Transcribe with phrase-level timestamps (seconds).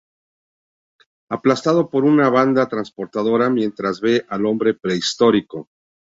[1.29, 5.69] Aplastado por una banda transportadora mientras ve al "Hombre prehistórico".